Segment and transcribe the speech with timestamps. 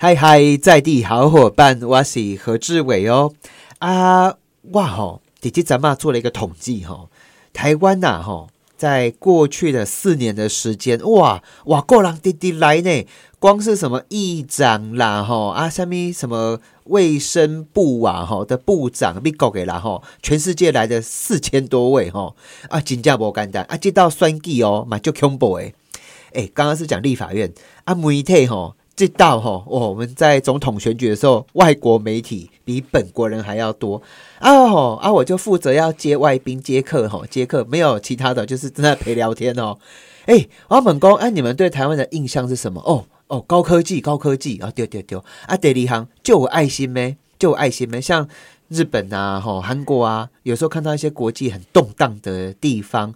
[0.00, 3.32] 嗨嗨，在地好伙伴，我是何志伟哦。
[3.80, 4.36] 啊，
[4.70, 7.08] 哇吼，姐姐咱妈做了一个统计哈，
[7.52, 13.04] 台湾呐哈，在过去的四年的时间，哇哇，过人滴滴来呢，
[13.40, 22.32] 光是什么议长啦哈啊，下面什么卫生部啊哈的部长，被搞给啦哈，全世界来的四千多位哈
[22.68, 25.74] 啊，金价不简单啊，接到算计哦，嘛就恐怖诶。
[26.34, 27.52] 诶，刚刚是讲立法院
[27.82, 28.76] 啊，媒体吼。
[28.98, 34.02] 知道哈，我们在总统选举的时候，外国媒体比本国人还要多
[34.40, 34.66] 啊！
[34.68, 39.78] 吼啊，我就负责要接外宾、接客哈，接客没有其他的，就是正在陪聊天哦。
[40.26, 42.82] 哎，阿本公，哎，你们对台湾的印象是什么？
[42.84, 44.68] 哦哦，高科技，高科技啊！
[44.74, 45.56] 丢丢丢啊！
[45.56, 47.16] 第二行就有爱心没？
[47.38, 48.00] 就有爱心没？
[48.00, 48.28] 像
[48.66, 53.14] 日本啊，吼韩国啊，有时候看到一些国际很动荡的地方。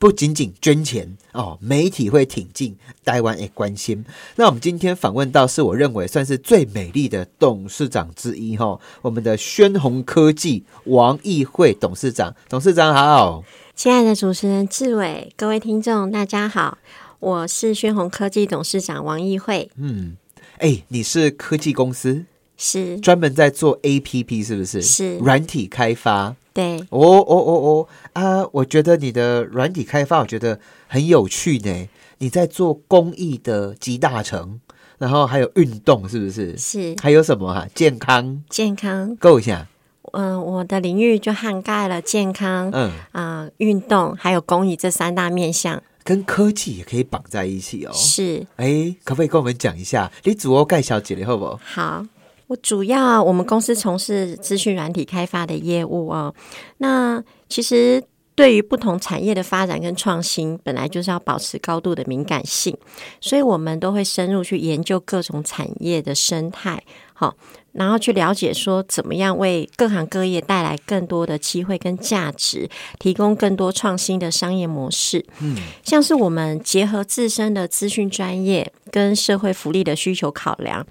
[0.00, 4.02] 不仅仅捐钱哦，媒体会挺进，台湾也关心。
[4.36, 12.34] 那我们今天访问到是我认为算是最美丽的董事长之一哈，我们的宣宏科技王义慧董事长。
[12.48, 13.44] 董事长好，
[13.76, 16.78] 亲爱的主持人志伟，各位听众大家好，
[17.18, 19.70] 我是宣宏科技董事长王义慧。
[19.76, 20.16] 嗯，
[20.60, 22.24] 哎，你是科技公司？
[22.56, 24.80] 是专门在做 APP 是不是？
[24.80, 26.36] 是软体开发。
[26.60, 28.46] 对，哦哦哦哦啊！
[28.52, 31.88] 我觉得你的软体开发，我觉得很有趣呢。
[32.18, 34.60] 你在做公益的集大成，
[34.98, 36.54] 然后还有运动，是不是？
[36.58, 36.94] 是。
[37.00, 37.66] 还有什么哈？
[37.74, 39.66] 健康，健康，够一下。
[40.12, 47.90] 嗯，我的领域就涵盖了健康，嗯啊，运动，还有公益这三大面向，跟科技也可以绑在一起哦。
[47.94, 48.46] 是。
[48.56, 50.10] 哎，可不可以跟我们讲一下？
[50.24, 51.58] 你主要盖小姐你好不？
[51.64, 52.04] 好。
[52.50, 56.34] 我主要我们公司从事资讯软体开发的业务哦。
[56.78, 58.02] 那其实
[58.34, 62.76] 对于不同产业的发展跟创新，本来就是要保持高度的敏感性，
[63.20, 67.36] 所以我们都会深入去研究各种产业的生态，好，
[67.72, 72.68] 然后去了解说怎么样为各行各业带来更多的机会跟价值，
[72.98, 75.24] 提供更多创新的商业模式。
[75.40, 80.86] 嗯，像是我们结合自身的资讯专业跟社会福利的需求考量。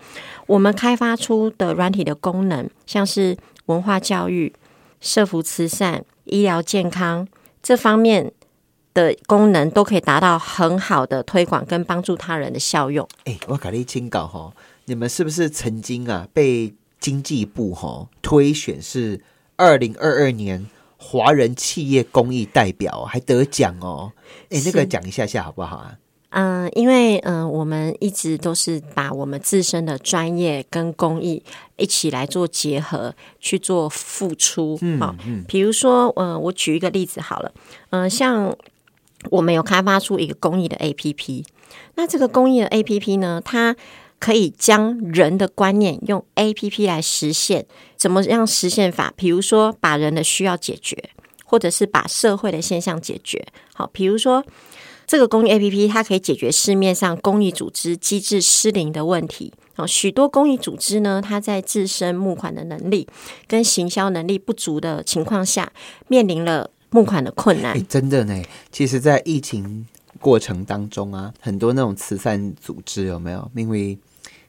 [0.48, 4.54] 我们开发出的软体的功能，像是文化教育、
[5.02, 7.28] 社福慈善、医疗健康
[7.62, 8.32] 这方面
[8.94, 13.08] 的功能，都可以达到很好的推广跟帮助他人的效用。
[13.26, 14.52] 哎，我搞你清稿哈，
[14.90, 19.22] 你们是不是曾经啊被经济部哈推选是
[19.56, 20.66] 二零二二年
[20.98, 24.12] 华人企业公益代表，还得奖哦？
[24.50, 26.00] 哎，那个讲一下下好不好啊？
[26.32, 31.44] 嗯，因为嗯，我们一直都是把我们自身的专业跟公益
[31.78, 34.80] 一起来做结合，去做付出。
[34.82, 37.52] 嗯嗯，比如说，嗯，我举一个例子好了，
[37.92, 38.56] 嗯，像
[39.30, 41.46] 我们有开发出一个公益的 APP，
[41.94, 43.76] 那这个公益的 APP 呢，它
[44.20, 47.66] 可以将人的观念用 APP 来实现，
[47.98, 49.14] 怎么样实现法？
[49.16, 51.10] 比如说，把人的需要解决，
[51.46, 53.48] 或者是把社会的现象解决。
[53.74, 54.46] 好，比如说。
[55.12, 59.88] 这个公益 A P P 它可以解决市面上公益组织机制失灵的问题哦。
[59.88, 63.08] 许多公益组织呢，它在自身募款的能力
[63.48, 65.74] 跟行销能力不足的情况下，
[66.08, 67.84] 面临了募款的困难。
[67.88, 68.40] 真的呢，
[68.72, 69.88] 其实，在疫情
[70.20, 73.50] 过程当中啊，很多那种慈善组织有没有？
[73.56, 73.98] 因为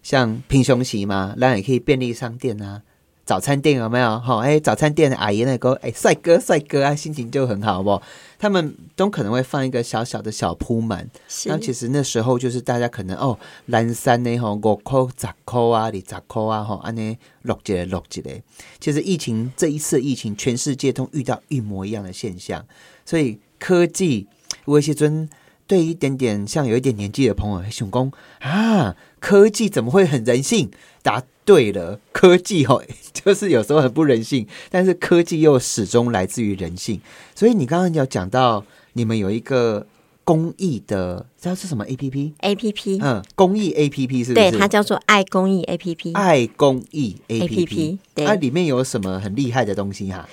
[0.03, 2.83] 像平胸席嘛，那也可以便利商店啊。
[3.27, 4.19] 早餐店有没有？
[4.19, 8.03] 哈，哎，早餐店的阿姨那个，哎，帅哥，帅哥啊，心情就很好，不？
[8.41, 11.09] 他们都可能会放一个小小的小铺满，
[11.44, 18.43] 那其实那时候就是大家可能哦，蓝山呢，吼，五块、十块啊，你十块啊，哈，安尼落几嘞，落几嘞。
[18.81, 22.67] 其实疫情这一次疫情，全世界都遇到一模一样的现象，
[23.05, 24.27] 所以科技
[24.67, 25.28] 有些尊
[25.70, 28.10] 对一点点像有一点年纪的朋友，想讲
[28.41, 30.69] 啊，科技怎么会很人性？
[31.00, 32.82] 答对了，科技 哦，
[33.14, 37.00] 就是有时候很不人性，但是科技又始终来自于人性。
[37.36, 38.64] 所以你刚刚有讲到，
[38.94, 39.86] 你们有一个
[40.25, 44.34] 公益的，知道是什么 A P P？A P P，嗯，公益 A P P 是？
[44.34, 50.19] 对，它叫做爱公益 A P P，爱公益 A P P，它里面有什么很厉害的东西哈？
[50.19, 50.28] 啊，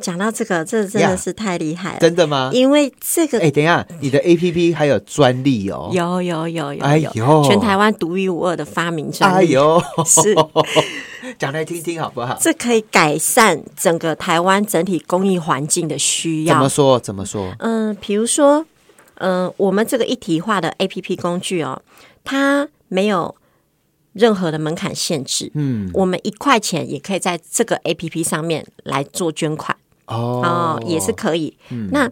[0.00, 2.50] 讲到这个，这真的是太厉害了，真的吗？
[2.52, 10.34] 因为这个，哎，等一下，你的 A P P 还有专利哦，有有有有，哎呦，全台湾独一无二的发明专利，哎呦，是，
[11.38, 12.36] 讲来听听好不好？
[12.40, 16.54] 这可以改善整个台湾整体公益环境的需要。
[16.54, 17.00] 怎么说？
[17.00, 17.52] 怎么说？
[17.58, 18.64] 嗯，比如说，
[19.16, 21.82] 嗯，我们这个一体化的 A P P 工具哦，
[22.24, 23.34] 它没有。
[24.18, 29.76] 任何的门槛限制，嗯，我们一块钱也可以在这个 A P P 上面来做捐款
[30.06, 31.56] 哦，也是可以。
[31.92, 32.10] 那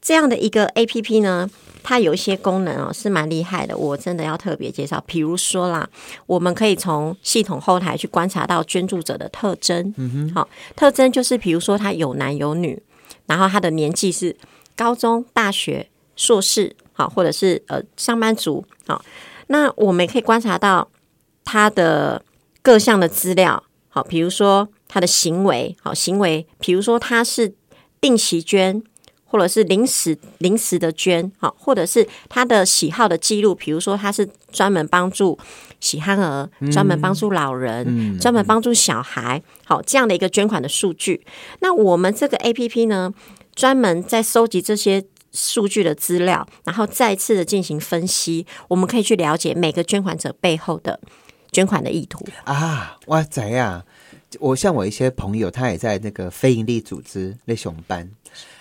[0.00, 1.48] 这样的一个 A P P 呢，
[1.82, 3.76] 它有一些功能哦，是蛮厉害的。
[3.76, 5.86] 我真的要特别介绍，比如说啦，
[6.26, 9.92] 我们可以从系统后台去观察到捐助者的特征。
[9.98, 12.82] 嗯哼，好，特征就是比如说他有男有女，
[13.26, 14.34] 然后他的年纪是
[14.74, 19.04] 高中、大学、硕士，好，或者是呃上班族，好。
[19.48, 20.88] 那我们可以观察到
[21.44, 22.24] 他的
[22.62, 27.54] 各项的资料，好，比如说他的行为，好行为，比如说他是
[28.00, 28.82] 定期捐。
[29.24, 35.38] 或者是临时临时的捐，好，或者是他的喜好的记录，比如说他是专门帮助
[35.80, 41.24] 喜憨儿，专门帮助老人，专门帮助小孩，好这样的一个捐款的数据。
[41.60, 43.14] 那我们这个 A P P 呢，
[43.54, 45.02] 专门在收集这些
[45.32, 51.00] 数据的资料，然后再次的进行分析，我们可以去了解每个捐款者背后的
[51.52, 52.96] 捐款的意图啊！
[53.06, 53.84] 哇塞呀！
[54.40, 58.10] 我像我一些朋友，他也在那个非营利组织那熊班。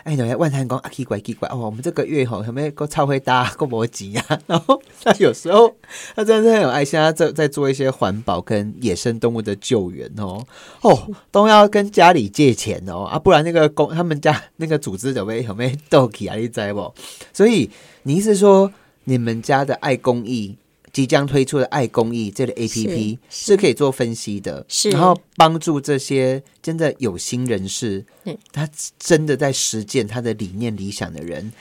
[0.03, 4.25] 哎，有些万滩讲啊，奇怪奇怪哦，我们这个月吼有没有够超会搭够摩吉呀？
[4.45, 5.73] 然后他有时候
[6.13, 10.45] 他真的是很有爱心，他在在做一些环保跟野生动物的救援哦
[10.81, 16.35] 哦，都要跟家里借钱哦啊，不然那个公他们家那个组织有没有没有斗起啊？
[16.35, 16.93] 你知不？
[17.31, 17.69] 所以
[18.03, 18.69] 你意思说
[19.05, 20.57] 你们家的爱公益？
[20.91, 23.55] 即将推出的爱公益这个 A P P 是。
[23.61, 24.89] 可以做分析的，是。
[24.89, 28.03] 然后帮助这些真的有心人士，
[28.51, 28.67] 他
[28.97, 31.53] 真的在实践他的理念理想的人，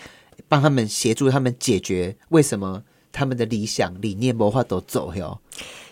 [0.49, 2.83] 帮他们协助他们解决为什么
[3.13, 5.39] 他们的理想理念谋划都走哟，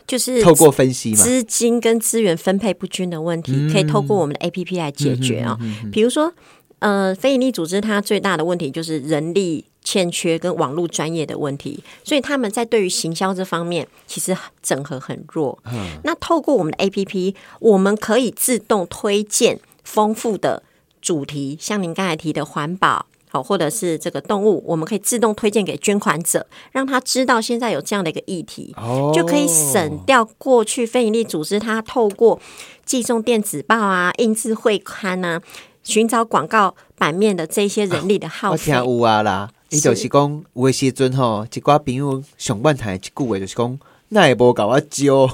[0.07, 5.59] 就是透过分析嘛，资金跟资源分配不均的问题，可以透过我们的 A P P 来解决啊。
[5.93, 6.33] 比如说，
[6.79, 9.67] 呃，非营利组织它最大的问题就是人力。
[9.89, 15.59] 欠缺跟网络专业的问题，所以他们在对于行销这方面其实整合很弱。
[15.65, 20.63] 嗯，那透过我们的 A P P，我们可以自动推荐丰富的
[21.01, 28.75] 主题，像您刚才提的环保，好，或者是这个动物，我们可以自动推荐给捐款者，让他知道现在有这样的一个议题，
[29.15, 32.39] 就可以省掉过去非营利组织他透过
[32.85, 35.41] 寄送电子报啊、印制会刊啊、
[35.83, 38.73] 寻找广告版面的这些人力的耗费。
[38.73, 39.49] 我听有啊啦。
[39.71, 43.79] 伊就是讲，有诶时阵吼，一寡朋友上半台一句话就是讲，
[44.09, 45.29] 那也无甲我教，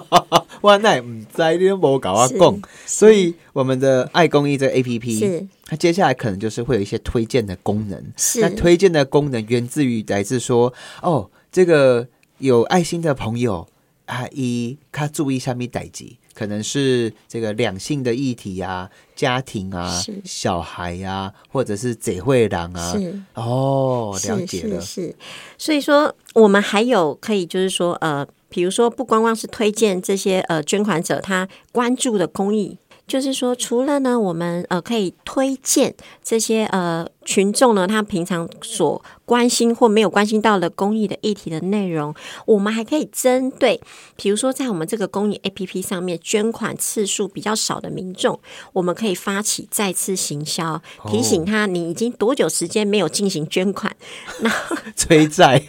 [0.62, 8.02] 我那也毋知你都无甲我讲，所以我们的爱公益这 A P P，它接下来可能就是会有一些推荐的功能。
[8.36, 10.72] 那推荐的功能源自于来自说，
[11.02, 12.08] 哦，这个
[12.38, 13.68] 有爱心的朋友
[14.06, 16.06] 啊，伊他注意下面代志。
[16.34, 22.94] 可能是这个两性的议题啊，家庭啊，小孩呀，或者是贼会郎啊，
[23.34, 25.14] 哦，了解了，是，
[25.58, 32.78] 所以说我们还有可以就是说，呃，比如说不光光是推荐这些呃捐款者他关注的公益。
[33.04, 35.92] 就是说，除了呢，我们呃可以推荐
[36.22, 42.14] 这些呃群众呢，他平常所关心或没有关心到的公益的议题的内容，
[42.46, 43.80] 我们还可以针对，
[44.16, 48.38] 比如说在我们这个公益 A P P 上面捐款次数比较少的民众，
[48.72, 53.94] 我们可以发起再次行销，提醒他你已经多久时间没有进行捐款，
[54.40, 54.50] 那
[54.94, 55.62] 催债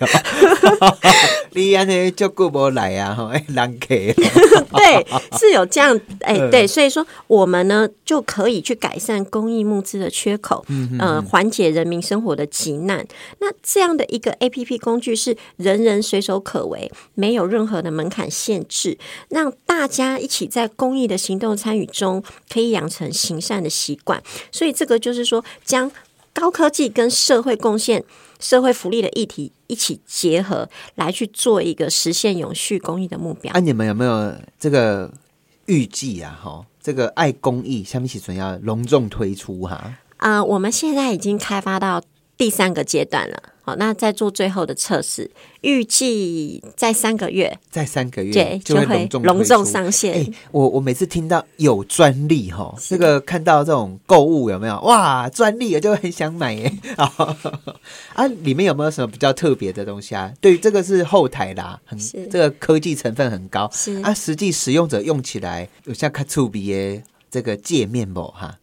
[0.81, 0.97] 哦，
[1.53, 4.13] 你安尼就顾不来啊，哎，难给，
[4.73, 5.05] 对，
[5.37, 7.05] 是有这样，哎，对，所以说。
[7.27, 13.05] 我们呢就可以去改善公益募资的缺口，嗯呃，缓解人民生活的急难。
[13.39, 18.97] 那这样的一个 A P P 工具是人人随手可为，没有任何的门槛限制，
[19.27, 24.23] 让大家一起在公益的行动参与中，可以养成行善的习惯。
[24.53, 25.91] 所以这个就是说，将
[26.31, 28.01] 高科技跟社会贡献、
[28.39, 33.51] 社会福利的议题一起结合，来去做一个实现永续公益的目标。
[33.53, 35.11] 那你们有没有这个
[35.65, 36.39] 预计啊？
[36.41, 36.65] 哈？
[36.81, 39.93] 这个爱公益下面起准要隆重推出哈！
[40.43, 42.01] 我们现在已经开发到
[42.37, 45.29] 第三个阶段了，好，那在做最后的测试，
[45.61, 50.33] 预计在三个月，在三个月对就会隆重上线。
[50.51, 56.73] 我我每次听到有专利哈，这个看到这种购物有没有哇专利，我就很想买耶
[58.15, 58.27] 啊！
[58.41, 60.33] 里面有没有什么比较特别的东西啊？
[60.41, 61.97] 对，这个是后台啦，很
[62.29, 68.57] 这个科技成分很高，是啊，实际使用者用起来有像看触笔的这个界面不哈？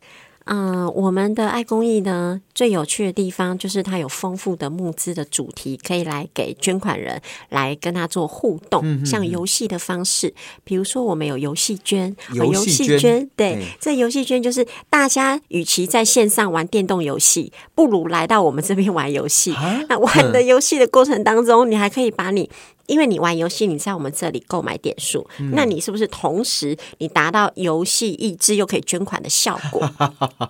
[0.53, 10.35] 嗯，我们的爱公益呢，最有趣的地方就是它有丰富的募资的主题，可以来给捐款人来跟他做互动，像游戏的方式。
[10.65, 19.55] 比如说，我们有游戏捐，游戏捐，对，这游戏捐就是大家与其在线上玩电动游戏，不如来到我们这边玩游戏。
[19.89, 22.51] 那玩的游戏的过程当中，你还可以把你。
[22.91, 29.89] 因为你玩游戏，你在我们这里购买点数，嗯那你是不是同时你达到游戏益智又可以捐款的效果？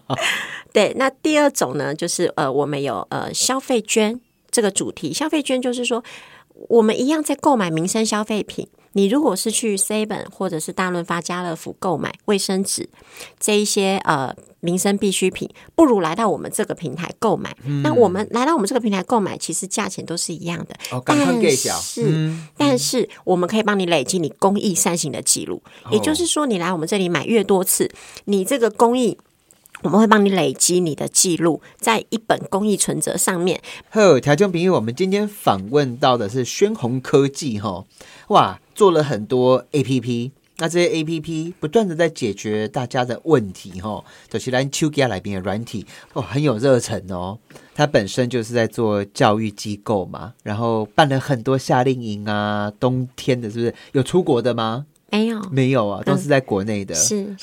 [0.73, 4.19] 对，那第二种呢，就是呃，我们有呃消费捐
[4.51, 6.03] 这个主题，消费捐就是说，
[6.69, 8.67] 我们一样在购买民生消费品。
[8.93, 12.89] 你如果是去 Seven 或者是大润发、家乐福购买卫生纸
[13.39, 17.57] 这一些呃民生必需品，不如来到我们这个平台购买。
[17.83, 27.91] 那我们来到我们这个平台购买，其实价钱都是一样的，哦，赶快但，是、嗯，但是我们可以帮你累积你公益善行的记录，哦也就是说，你来我们这里买越多次，
[28.25, 29.19] 你这个公益。
[29.83, 33.63] 我们会帮你累积你的记录，在一本公益存折上面。
[33.89, 37.87] 呵，条件朋友，我们今天访问到的是宣宏科技哈，
[38.29, 45.85] 哇，做了很多 A P P，那这些 A P P 不断的在解决大家的问题哈，就是咱秋家来宾的软体
[46.15, 47.39] 哦，很有热忱哦。
[47.75, 54.87] 他本身就是在做教育机构嘛，然后办了很多夏令营啊，冬天的是不是有出国的吗？
[55.11, 56.95] 没有，没有啊，都是在国内的。
[56.95, 57.37] 是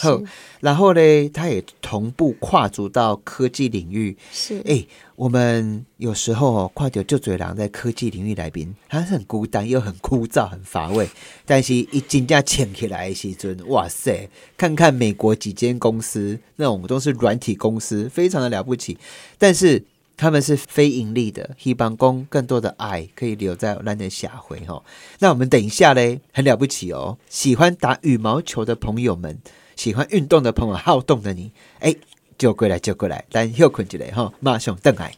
[0.60, 11.08] 然后呢，它也同步跨足到科技领域，是，哎、我们有时候哦，跨掉就嘴狼在科技领域来宾，他是很孤单又很枯燥、很乏味。
[11.46, 14.30] 但是一金价牵起来的时阵，哇塞！
[14.58, 18.98] 看看美国几间公司，那种都是软体公司，非常的了不起。
[19.38, 19.84] 但是
[20.18, 24.84] 他们是非盈利的，希望供更多的爱可以留在咱的下回哈。
[25.20, 27.20] 那我们等一下嘞，很了不起哦！
[27.30, 29.38] 喜欢打羽毛球的朋友们，
[29.76, 31.96] 喜欢运动的朋友，好动的你，哎、
[32.36, 35.14] 就过来，就过来，咱休困一下哈，马上登来。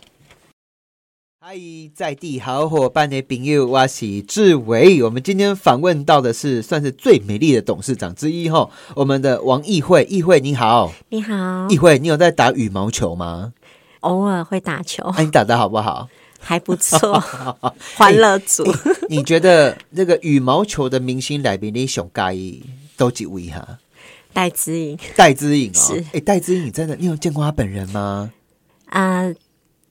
[1.41, 1.57] 嗨，
[1.95, 5.01] 在地好伙伴的朋友，我是志伟。
[5.01, 10.03] 我们今天访问到的是算是最美丽的董事长之一哈，我们的王议会。
[10.03, 13.53] 议会你好，你好，议会，你有在打羽毛球吗？
[14.01, 16.07] 偶尔会打球，哎、你打的好不好？
[16.39, 17.21] 还不错，
[17.97, 18.63] 欢乐组。
[19.09, 22.65] 你觉得那个羽毛球的明星来宾，你想介意
[22.95, 23.77] 都几位哈？
[24.31, 28.31] 戴资颖戴资颖哦是，哎，戴资颖真的，你有见过他本人吗？
[28.85, 29.23] 啊、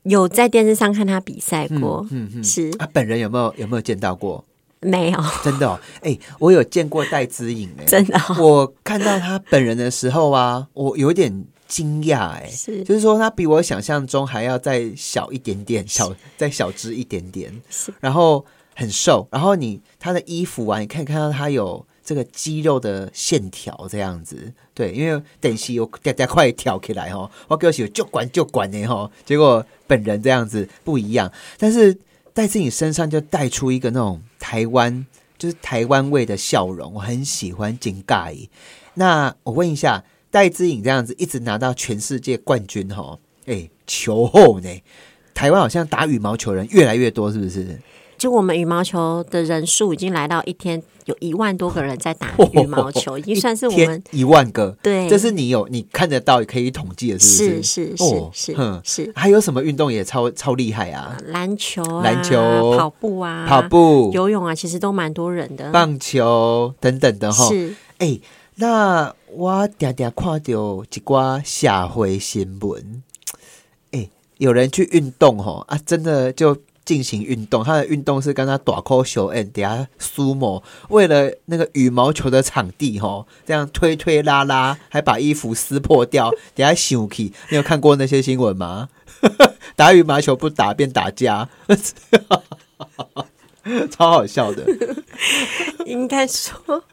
[0.04, 4.42] 有在电视上看他比赛过，嗯嗯，是他本人有没有有没有见到过？
[4.80, 12.82] 没有，真的哦，哎、我有见过戴资颖哎，真的哦、我看到他本人的时候啊，我有点惊讶哎，是。
[12.82, 17.94] 就是说他比我想象中还要再小一点点，小再小只一点点，是。
[18.00, 18.44] 然后
[18.74, 31.98] 很瘦，然后你他的衣服啊，你可以看到他有这个肌肉的线条这样子，对，因为等西有嗲嗲快跳起来哦，我给我就管就管呢哈，结果本人这样子不一样，但是
[32.32, 35.04] 戴自己身上就带出一个那种台湾
[35.36, 38.34] 就是台湾味的笑容，我很喜欢金盖。
[38.94, 44.68] 那我问一下，戴资颖这样子一直拿到全世界冠军哈，哎、球后呢？
[45.34, 47.78] 台湾好像打羽毛球人越来越多，是不是？
[48.18, 61.16] 就我们羽毛球的人数已经来到一天有一万多个人在打羽毛球， 已经算是我天们一万个，对，这是你有你看得到可以统计的，是不是是是是是哼是还有什么运动也超超厉害啊？
[61.26, 65.70] 篮球啊、篮球跑步啊、跑、步、游泳啊，其实都蛮多人的。
[65.70, 67.48] 棒球等等的哈。
[67.48, 68.18] 是哎、
[68.56, 73.02] 那我常常看到一寡社会新闻，
[73.92, 74.08] 哎、
[74.38, 87.32] 有人去运动吼啊，真的就进行运动，他的运动是跟他短扣手摁底下苏某，为了那个羽毛球的场地吼，这样推推拉拉，还把衣服撕破掉，等下生气。
[87.50, 88.88] 你有看过那些新闻吗？
[89.76, 91.48] 打羽毛球不打便打架，
[93.90, 94.64] 超好笑的。
[95.84, 96.84] 应该说，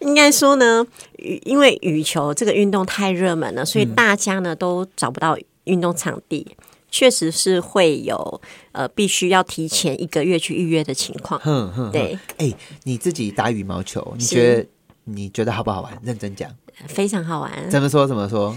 [0.00, 0.86] 应该说呢，
[1.18, 6.46] 羽因为羽球这个运动太热门了，所以大家呢都找不到运动场地，
[6.90, 8.40] 确实是会有
[8.72, 11.40] 呃必须要提前一个月去预约的情况。
[11.40, 12.52] 哼哼，对，哎、
[12.84, 14.66] 你自己打羽毛球，你是觉得
[15.04, 15.98] 你觉得好不好玩？
[16.04, 16.50] 认真讲，
[16.86, 17.70] 非常好玩。
[17.70, 18.56] 怎么说怎么说？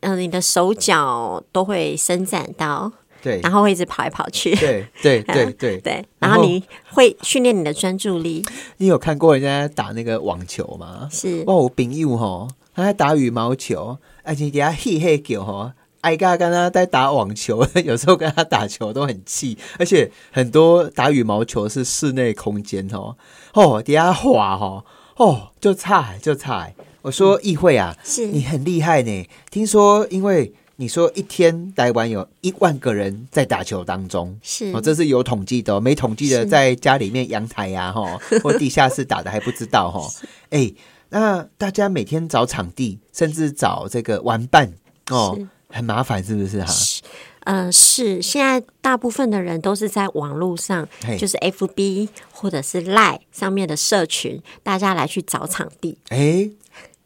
[0.00, 2.92] 嗯、你的手脚都会伸展到，
[3.22, 4.54] 对然后会一直跑来跑去。
[4.56, 8.44] 对对 对对，对，然后你会训练你的专注力，
[8.78, 11.08] 你有看过人家打那个网球吗？
[11.10, 15.72] 是哇，我朋友吼，他在打羽毛球，而且底下嘿嘿叫吼。
[16.02, 23.16] 挨个跟他在打网球， 有时候跟他打球都很气，而且很多打羽毛球是室内空间哦，
[23.52, 24.84] 哦，底下滑哦，
[25.16, 26.72] 哦，就差就差。
[27.02, 29.28] 我说议会啊，是你很厉害呢。
[29.50, 34.70] 听说，因为你说一天台湾有一万个人在打球当中，是。
[34.72, 40.08] 哦，这是有统计的、哦，没统计的在家里面阳台呀、哈， 或地下室打的还不知道哈。
[40.50, 40.72] 哎，
[41.08, 44.72] 那大家每天找场地，甚至找这个玩伴
[45.10, 45.36] 哦，
[45.68, 46.72] 很麻烦，是不是哈？
[47.40, 47.88] 呃，是。
[47.98, 55.98] 是现在大部分的人都是在网络上，就是 FB 或者是 Line 上面的社群，大家来去找场地。
[56.10, 56.48] 哎，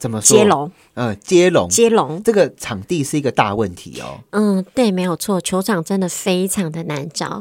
[0.03, 0.37] 怎么说？
[0.37, 2.21] 接，龙，嗯，接龙，接龙。
[2.25, 4.19] 这个场地是一个大问题哦。
[4.31, 7.41] 嗯，对，没有错，球场真的非常的难找，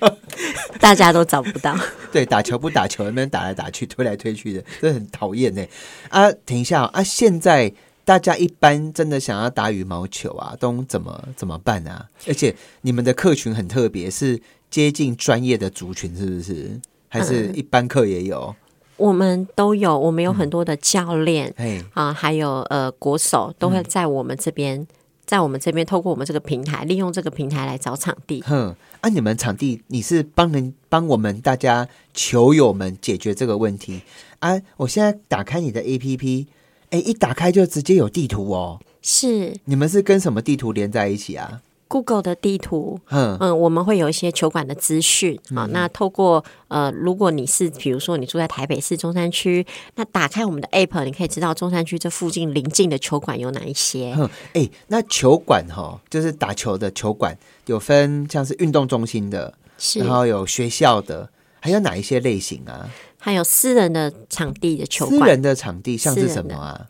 [0.80, 1.76] 大家都找不到。
[2.10, 5.62] 对，打球不打球，那边打来打去，推来推去的，这很讨厌呢。
[6.08, 7.02] 啊，停一下哦啊！
[7.02, 7.70] 现在
[8.02, 12.08] 大家一般真的想要打羽毛球啊，都怎么怎么办啊？
[12.26, 16.80] 而且你们的客群很特别，是接近专业的族群，是不是？
[17.08, 18.56] 还是一般客也有？
[18.96, 24.86] 我们都有，我们有很多的教练哎、啊、还有呃国手都会在我们这边，
[25.24, 28.42] 在我们这边透过我们这个平台，利用这个平台来找场地。
[28.42, 34.02] 哼，啊，你们场地你是帮人帮我们大家球友们解决这个问题
[34.38, 34.60] 啊？
[34.76, 36.46] 我现在打开你的 APP，
[36.90, 38.80] 哎，一打开就直接有地图哦。
[39.02, 41.60] 是你们是跟什么地图连在一起啊？
[41.88, 45.68] Google 的地图，嗯，嗯，我们会有一些球馆的资讯啊。
[45.70, 49.64] 那透过呃，如果你是比如说你住在台北市中山区，
[49.94, 54.14] 那打开我们的 App，你可以知道中山区这附近邻近的球馆有哪一些。
[54.14, 57.36] 哼，哎，那球馆哈，就是打球的球馆，
[57.66, 59.54] 有分像是运动中心的，
[59.96, 61.28] 然，后有学校的，
[61.60, 62.90] 还有哪一些类型啊？
[63.18, 66.86] 还有私人的场地的球馆私人，的场地像是什么啊？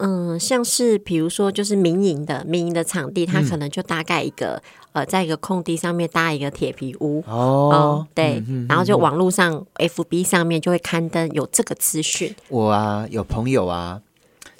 [0.00, 4.60] 嗯，像是比如说就是民营的民营的场地，嗯它可能就大概一个、
[4.92, 7.22] 呃，在一个空地上面搭一个铁皮屋。
[7.26, 14.00] 哦，对，然后就网络上 FB 上面就会刊登有这个资讯，我啊，有朋友啊，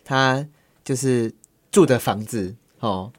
[0.05, 0.47] 他
[0.85, 1.33] 就是
[1.73, 3.11] 住的房子哦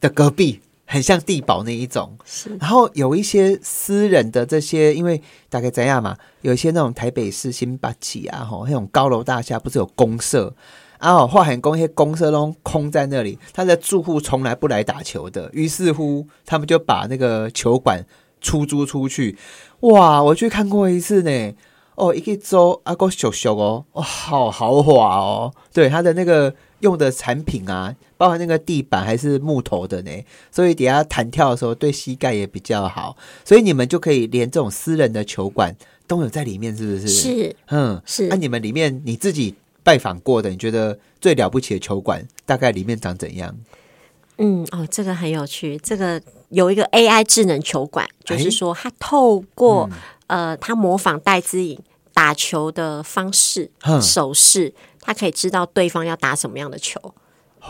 [0.00, 2.16] 的隔壁，很像地堡那一种。
[2.24, 10.54] 是然后有一些私人的这些，因为大概怎样嘛，有一些那种台北市新八旗啊，吼那种高楼大厦，不是有公社。
[11.00, 18.04] 啊，哦化很公一些公社都空在那里，他的住户从来不来打球的，于是乎他们就把那个球馆
[18.40, 19.36] 出租出去。
[19.80, 21.54] 哇，我去看过一次呢，
[21.94, 25.52] 哦，一个周啊，够小小哦，哇，好豪华哦。
[25.72, 30.10] 对，它的那个用的产品啊，包含那个地板还是木头的呢，
[30.50, 33.16] 所以底下弹跳的时候对膝盖也比较好。
[33.42, 35.74] 所以你们就可以连这种私人的球馆
[36.06, 43.56] 都有在里面，是不是？，是嗯，是那、你们里面你自己拜访过的，你觉得最了不起的球馆大概里面长怎样？
[44.38, 45.78] 嗯哦，这个很有趣。
[45.82, 51.78] 这个有一个 AI 智能球馆，就哎是说它透过、嗯呃，它模仿戴资颖
[52.14, 56.98] 打球的方式、手势，它可以知道对方要打什么样的球。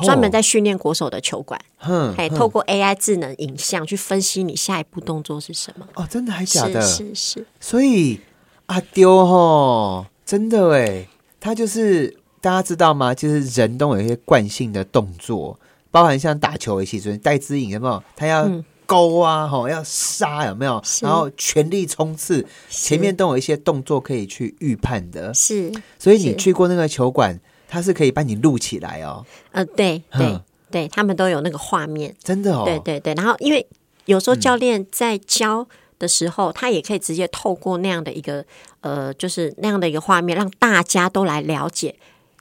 [0.05, 5.85] 专门在训练国手的球馆，哼还透过 AI 智能影像去分析你下一步动作是什么。
[5.94, 6.81] 哦，真的还假的？
[6.81, 8.20] 是是是，所以
[8.66, 11.09] 阿丢吼，真的哎，
[11.40, 13.14] 他就是大家知道吗？
[13.14, 15.59] 就是人都有一些惯性的动作，
[15.90, 18.03] 包含像打球的其中戴资颖有没有？
[18.14, 20.83] 他要嗯勾啊，吼、要杀有没有？
[21.00, 25.33] 然后全力冲刺，前面都有一些动作可以去预判的。
[25.33, 32.14] 是所以你去过那个球馆，它是可以帮你录起来哦，呃，对对嗯对，他们都有那个画面。
[32.22, 32.64] 真的哦。
[32.64, 33.64] 对对对，然后因为
[34.07, 35.66] 有时候教练在教
[36.01, 38.45] 的时候，他也可以直接透过那样的一个
[38.81, 41.95] 呃，就是那样的一个画面，让大家都来了解，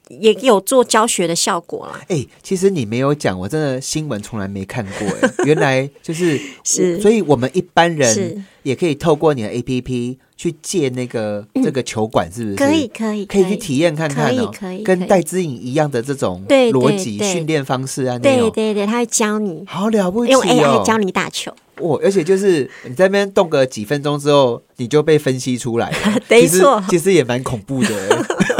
[0.07, 2.01] 也有做教学的效果啦。
[2.07, 5.07] 哎、其实你没有讲，我真的新闻从来没看过。
[5.21, 12.55] 哎，原来就是 是所以我们一般人也可以透过你的 A P P 去借那个、这个球馆，是不是？
[12.55, 21.53] 嗯可以可以可以去体验看看哦，可以可以跟戴之颖一样的这种逻辑对训练方式啊，那对种对对，他会教你好了不起用哦 AI 教你打球。
[21.81, 21.97] 哇！
[22.01, 25.97] 而且就是你在那边动个几分钟之后，你就被分析出来了，
[26.29, 27.89] 没错其实也蛮恐怖的。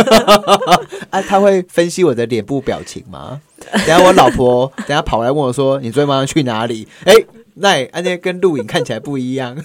[1.11, 3.39] 啊，他会分析我的脸部表情吗？
[3.71, 7.13] 等下我老婆等下跑来问我说：“你昨天晚上去哪里？”哎、
[7.55, 9.55] 那安那跟录影看起来不一样，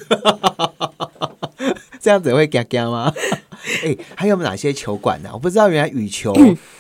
[2.04, 3.10] 这样子会嘎嘎吗？
[3.82, 6.34] 哎、还有哪些球馆呢、我不知道，原来羽球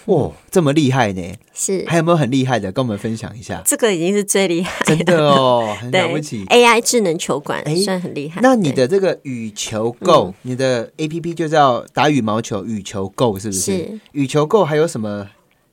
[0.04, 1.22] 哇这么厉害呢！
[1.54, 3.62] 是还有没有很厉害的，跟我们分享一下？
[3.64, 6.44] 这个已经是最厉害真的哦， 很了不起。
[6.46, 8.42] AI 智能球馆哎算很厉害。
[8.42, 13.60] 那你的这个羽球 Go，、你的 A P P 就叫打羽毛球羽球 Go 是不是？
[13.62, 15.26] 是羽球 Go 还有什么？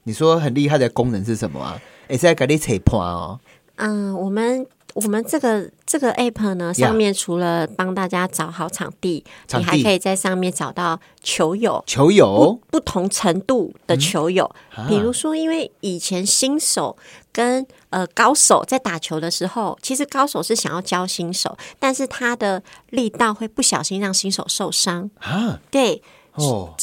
[0.03, 1.77] 你说很厉害的功能是什么啊？
[2.07, 3.37] 也是在给你扯破哦。
[3.75, 9.23] 嗯，我们我们这个这个 app 呢，上面除了帮大家找好场地，
[9.53, 11.83] 你还可以在上面找到球友。
[11.87, 12.59] 球友？
[12.69, 14.85] 不同程度的球友，啊。
[14.87, 16.97] 比如说，因为以前新手
[17.31, 25.09] 跟呃高手在打球的时候，其实高手是想要教新手，但是他的力道会不小心让新手受伤。
[25.19, 26.01] 啊，对，
[26.35, 26.73] 哦，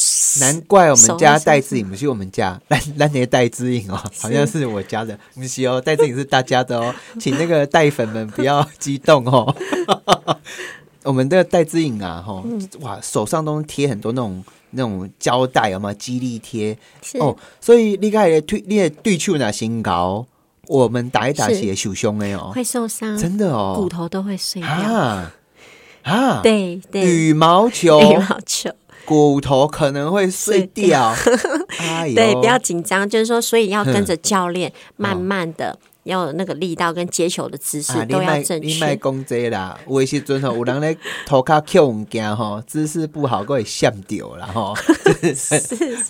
[0.41, 9.55] 难怪我们家戴之颖不是我们家，蓝蓝蝶戴之颖哦，好像是我家的，不是哦，戴之颖是大家的哦， 请那个戴粉们不要激动哦。
[11.05, 12.43] 我们的戴之颖啊，哈，
[12.81, 15.95] 哇，手上都贴很多那种那种胶带，有吗？
[15.95, 16.77] 激励贴？
[17.01, 17.17] 是。
[17.19, 20.27] 哦，所以你看推你的对手那身高，
[20.67, 21.55] 我们打一打是。
[21.55, 24.69] 血受伤的哦，会受伤，真的哦，骨头都会碎掉。
[24.71, 25.33] 啊
[26.03, 27.99] 啊，对对，羽毛球。
[28.13, 28.71] 羽毛球，
[29.09, 31.15] 骨头可能会碎掉，
[32.15, 39.03] 对，不要紧张，就是说，所以要跟着教练，慢慢的要有那个力道跟接球的姿势啊，都要卖正你卖确。
[39.03, 40.95] 讲这啦，有的时阵吼，有人咧
[41.25, 44.75] 头壳捡物件吼，姿势不好，会闪掉啦吼。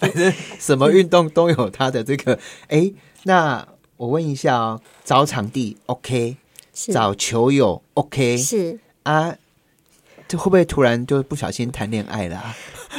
[0.01, 3.65] 反正什么运动都有它的这个，哎、那
[3.97, 6.37] 我问一下哦，找场地 OK，
[6.75, 9.37] 是找球友 OK 是，啊，
[10.29, 12.55] 这会不会突然就不小心谈恋爱了、啊？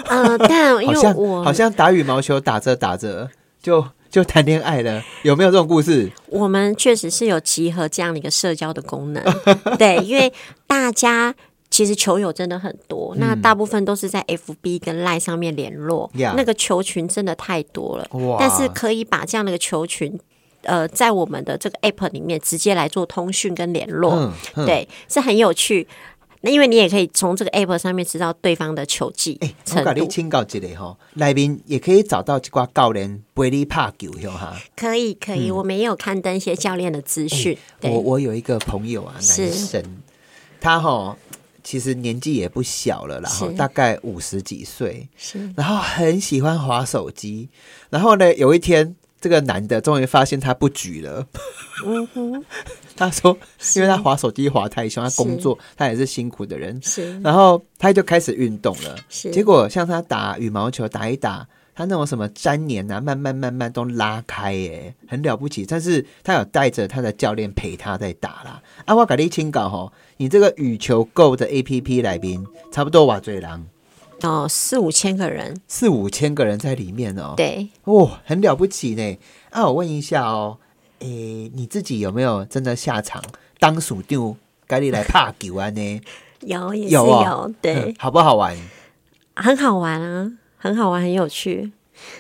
[0.08, 3.30] 呃，但 因为我好像打羽毛球打着打着
[3.62, 6.12] 就就谈恋爱了，有没有这种故事？
[6.28, 9.24] 我们确实是有集合这样的一个社交的功能，
[9.78, 10.34] 对，因为
[10.66, 11.34] 大家
[11.70, 20.20] 其实球友真的很多，那大部分都是在 FB 跟 Line 上面联络 Yeah 那个球群真的太多了，哇但是可以把这样的一个球群。
[20.64, 25.88] 呃，在我们的这个 app 里面直接来做通讯跟联络，嗯，嗯，对，是很有趣。
[26.42, 34.58] 那因为你也可以从这个 app 上面知道对方的球技哎、我程度，甲你请教一下吼，内面也可以找到一寡教练陪你拍球哟哈。
[34.76, 37.58] 可以可以，我们也有刊登一些教练的资讯。
[37.82, 39.84] 我我有一个朋友啊，男是生，
[40.62, 41.18] 他哈
[41.62, 47.50] 其实年纪也不小了然后，大概五十几岁，是然后很喜欢滑手机。
[47.90, 51.28] 然后呢，有一天这个男的终于发现他不举了，
[51.86, 52.46] 嗯哼，
[52.96, 53.38] 他说，
[53.76, 57.20] 因为他滑手机滑太凶，他工作他也是辛苦的人，是。
[57.22, 58.96] 然后他就开始运动了。
[59.10, 65.66] 是，结果像他打羽毛球打一打，他那种什么粘黏啊，慢慢慢慢都拉开，耶，很了不起。
[65.68, 68.62] 但是他有带着他的教练陪他在打啦。
[68.86, 73.66] 啊，我跟你请教吼，你这个羽球 Go 的 A P P 来宾，差不多瓦最狼
[74.24, 79.18] 哦，四五千个人，四五千个人在里面哦，对，哦，很了不起呢。
[79.50, 80.58] 啊，我问一下哦，
[81.00, 83.24] 诶，你自己有没有真的下场
[83.60, 84.36] 当属丢，
[84.68, 86.02] 该你来怕球啊呢？
[86.42, 88.56] 有也是有对嗯，好不好玩？
[89.36, 91.72] 很好玩啊，很好玩，很有趣。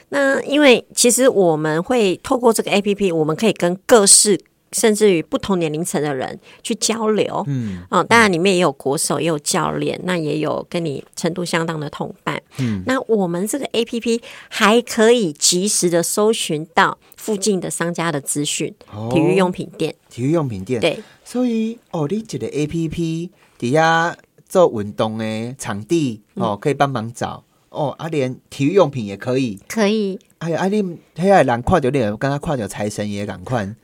[0.09, 4.37] 那因为其实我们会透过这个 A P P，我们可以跟各式
[4.71, 7.43] 甚至于不同年龄层的人去交流。
[7.47, 12.41] 嗯哦，当然里面也有国手，也有教练，那也有跟你程度相当的同伴。
[12.57, 19.95] 嗯，那我们这个 A P P 还可以及时的搜寻到附近的商家的资讯，哦体育用品店。
[20.09, 20.81] 体育用品店。
[20.81, 24.15] 对，所以哦，你这个 A P P 底下
[24.47, 29.59] 做运动的场地哦，可以帮忙找哦，啊，连体育用品也可以。
[29.67, 30.19] 可以。
[30.39, 30.81] 哎呀，啊你
[31.15, 33.75] 迄个人看到你，刚刚看到财神爷赶快。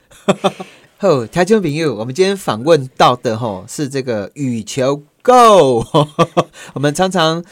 [0.97, 5.83] 好，听众朋友，我们今天访问到的吼是这个羽球 Go，
[6.73, 7.43] 我们常常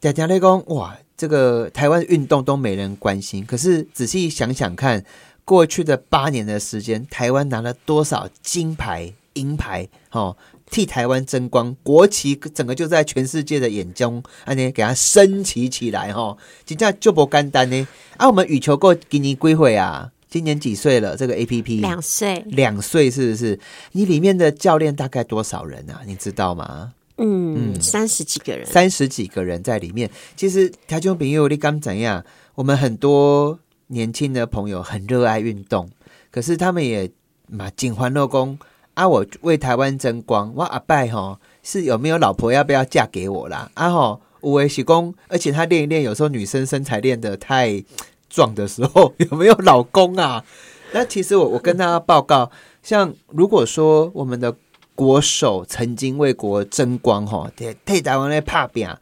[0.00, 5.04] 讲讲咧讲哇，这个台湾运动都没人关心，可是仔细想想看，
[5.44, 10.36] 过去的八年的时间，台湾拿了多少金牌、银牌，哦，
[10.72, 17.86] 替台湾争光，国旗整个就在全世界的眼中，安尼给它升起起来，哈，真正就不简单呢。
[18.16, 21.14] 啊，我们羽球 Go 今年归回啊，今年几岁了？
[21.14, 23.60] 这个 A P P 两岁，两岁是不是？
[23.92, 26.00] 你里面的教练大概多少人啊？
[26.06, 26.94] 你知道吗？
[27.18, 30.10] 嗯，三十几个人，三十几个人在里面。
[30.34, 32.24] 其实台中朋友，你刚怎样？
[32.54, 33.58] 我们很多
[33.88, 35.90] 年轻的朋友很热爱运动，
[36.30, 37.10] 可是他们也
[37.48, 38.58] 嘛锦欢乐功
[38.94, 39.08] 啊！
[39.08, 43.70] 我为台湾争光，我阿拜吼是有没有老婆要不要嫁给我啦？
[43.74, 47.82] 啊吼，有为是公，而且他练一练，有时候女生身材练得太
[48.28, 50.44] 壮的时候， 有没有老公啊？
[50.92, 52.50] 那其实我我跟大家报告，
[52.82, 54.54] 像如果说我们的
[54.94, 58.98] 国手曾经为国争光吼，替替台湾来拍拼啊，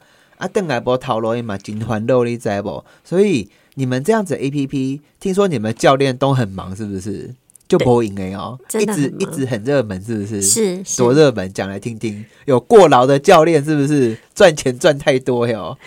[0.53, 2.85] 邓来波头路嘛，金环肉，你知不？
[3.03, 7.35] 所以你们这样子 A P P，听说你们教练都很忙，是不是？
[7.71, 10.43] 就播赢哎哦，一直一直很热门，是不是？
[10.43, 12.27] 是是多热门，讲来听听。
[12.47, 15.79] 有过劳的教练是不是赚钱赚太多哟？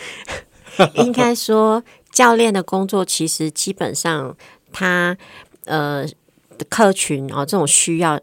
[0.96, 4.34] 应该说，教练的工作其实基本上
[4.72, 5.18] 他
[5.66, 6.08] 呃
[6.58, 8.18] 的客群哦，这种需要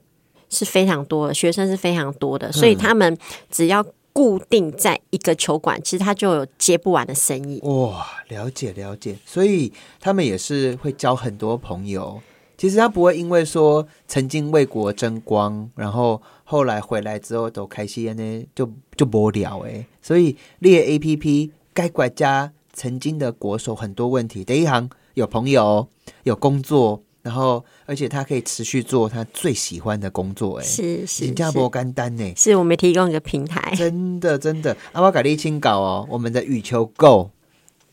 [0.48, 3.14] 是非常多的，学生是非常多的，所以他们
[3.50, 7.60] 只要固定在一个球馆，其实他就有接不完的生意。
[7.64, 9.70] 哇，了解了解，所以
[10.00, 12.20] 他们也是会交很多朋友。
[12.60, 19.86] 其实他不会因为说曾经为国争光，然后后来回来之后都开心呢，就就无聊诶。
[20.02, 24.44] 所以列 A P P 该国家曾经的国手很多问题。
[24.44, 25.88] 第一行有朋友，
[26.24, 30.58] 有工作，然后而且他可以持续做他最喜欢的工作。
[30.58, 33.74] 哎，是是新加坡干单呢，是我们提供一个平台。
[33.74, 37.30] 真的真的，阿巴改利清稿哦，我们的羽球购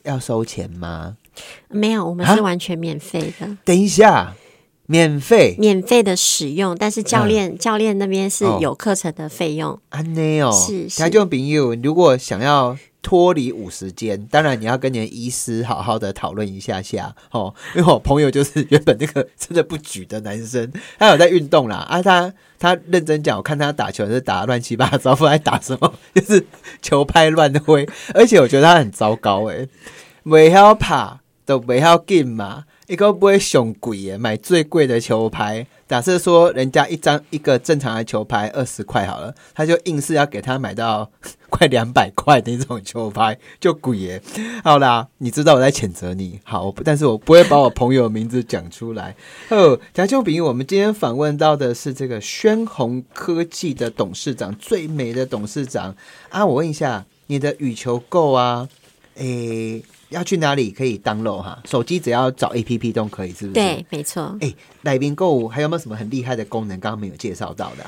[0.03, 1.15] 要收钱吗？
[1.69, 3.57] 没有，我们是完全免费的。
[3.63, 4.35] 等一下。
[4.87, 9.77] 免费，免费的使用，但是教练教练那边是有课程的费用。
[9.89, 10.99] 安内哦，是是。
[10.99, 17.53] 他就朋友，如果想要脱离五十间，当然你要跟你的医师好好的讨论一下下哦。
[17.75, 26.47] 因为我朋友就是原本那个真的不举的男生，他有在运动啦啊，他他认真讲，我看他打球是打乱七八糟，不知道打什么， 就是
[26.81, 29.67] 球拍乱挥，而且我觉得他很糟糕诶，
[30.23, 32.63] 未晓拍都未晓进嘛。
[32.87, 35.67] 一个不会熊鬼耶，买最贵的球拍。
[35.89, 41.11] 假设说人家一张一个正常的球拍二十块好了，他就硬是要给他买到
[41.49, 44.21] 快两百块的那种球拍，就鬼耶。
[44.63, 49.13] 好啦，你知道我在谴责你，好，但是我不会把我朋友名字讲出来。
[49.49, 55.93] 哦，贾秋平，我们今天访问到的是这个宣宏科技的董事长，最美的董事长
[56.29, 56.45] 啊。
[56.45, 58.69] 我问一下，你的羽球够啊？
[59.17, 59.83] 诶。
[60.09, 61.61] 要去哪里可以 download 哈？
[61.65, 63.51] 手机只要找 A P P 都可以，是不是？
[63.55, 64.37] 对，没错。
[64.39, 64.53] 哎，
[64.83, 66.79] 来宾购物还有没有什么很厉害的功能？
[66.79, 67.85] 刚刚没有介绍到的。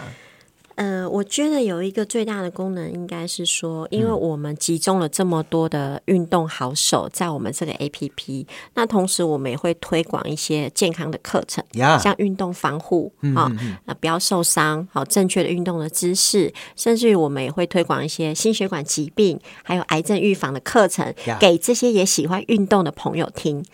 [0.80, 11.62] 呃，我觉得有一个最大的功能，应该是说，因为我们集中了这么多的运动好手在我们这个 A P P，那同时我们也会推广一些健康的课程，
[12.00, 13.52] 像运动防护啊，
[13.84, 23.65] 那不要受伤，好正确的运动的姿势，甚至于我们也会推广一些心血管疾病还有癌症预防的课程，给这些也喜欢运动的朋友听。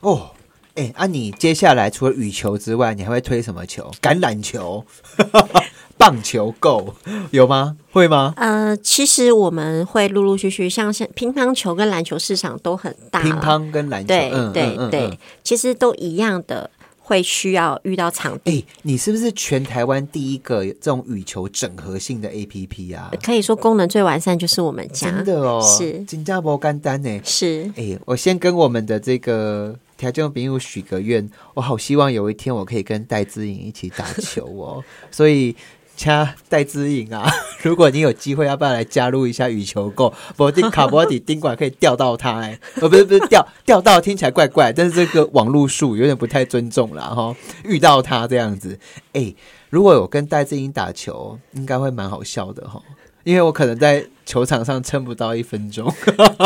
[0.00, 0.30] 哦，
[0.76, 3.90] 哎，那你接下来除了羽球之外，你还会推什么球？
[4.00, 4.82] 橄榄球。
[6.04, 6.94] 棒球够
[7.30, 7.78] 有吗？
[7.90, 8.34] 会吗？
[8.36, 13.22] 呃，其实我们会陆陆续续，像像乒乓球跟篮球市场都很大。
[13.22, 18.60] 乒乓跟篮球，对对对，其实都一样的，会需要遇到场地。
[18.60, 23.10] 哎，你是不是全台湾第一个这种羽球整合性的 A P P 啊？
[23.22, 27.20] 可以说功能最完善就是我们家，真的哦，是新加坡干单呢。
[27.24, 35.56] 是，哎，我先跟我们的这个条件朋友许个愿，我好希望有一天我可以跟戴姿颖一起打球哦，所以。
[35.96, 37.30] 掐戴之颖啊！
[37.62, 40.12] 如果你有机会，要不要来加入一下羽球购？
[40.36, 42.58] 我定卡波底丁管可以钓到他哎！
[42.80, 47.34] 哦，不是不是钓 钓到，听起来怪怪，但是这个网络术有点不太尊重了哈。
[47.64, 48.78] 遇到他这样子，
[49.12, 49.34] 哎，
[49.70, 52.82] 如果我跟戴资颖打球，应该会蛮好笑的哈。
[53.22, 55.90] 因为我可能在球场上撑不到一分钟，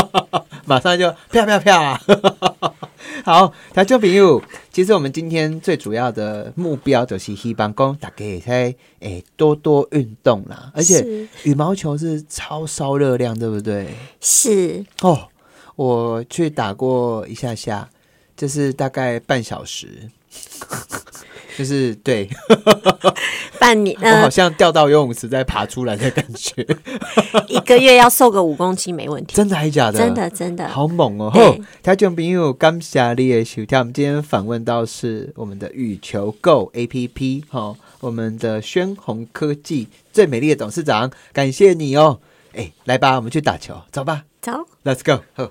[0.65, 2.01] 马上就啪啪啪。
[3.29, 13.89] 好，台中朋友，其实我们今天最主要的目标就是希望讲大家在诶多多运动啦，而且羽毛球是超烧热量，对不对？
[14.19, 15.29] 是哦，
[15.77, 17.91] 我去打过一下下，
[18.35, 20.11] 就是大概半小时。
[21.59, 22.29] 就是对，
[23.59, 26.65] 半年， 我好像掉到游泳池再爬出来的感觉。
[27.49, 29.99] 一个月要瘦个五公斤没问题，真的还是假的？
[29.99, 31.29] 真的真的，好猛哦！
[31.31, 33.77] 好，听众朋友，感谢你的收听。
[33.77, 42.21] 我们今天访问到是我们的羽球 Go A P P，哈，我们的宣宏科技最美丽的董事长，感谢你哦！
[42.55, 44.53] 哎，来吧，我们去打球，走吧，走
[44.85, 45.51] ，Let's go，好。